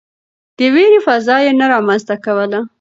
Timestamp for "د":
0.57-0.59